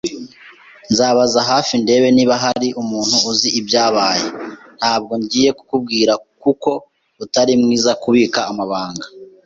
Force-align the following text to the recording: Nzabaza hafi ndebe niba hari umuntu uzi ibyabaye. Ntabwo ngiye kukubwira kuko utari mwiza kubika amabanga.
Nzabaza 0.91 1.39
hafi 1.49 1.73
ndebe 1.83 2.07
niba 2.15 2.35
hari 2.43 2.67
umuntu 2.81 3.15
uzi 3.31 3.49
ibyabaye. 3.59 4.25
Ntabwo 4.79 5.13
ngiye 5.23 5.49
kukubwira 5.57 6.13
kuko 6.43 6.71
utari 7.23 7.53
mwiza 7.61 7.91
kubika 8.03 8.39
amabanga. 8.51 9.05